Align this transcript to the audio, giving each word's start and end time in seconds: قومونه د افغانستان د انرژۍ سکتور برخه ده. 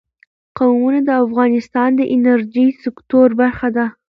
قومونه 0.57 0.99
د 1.05 1.09
افغانستان 1.23 1.89
د 1.95 2.01
انرژۍ 2.15 2.67
سکتور 2.83 3.27
برخه 3.41 3.67
ده. 3.75 3.85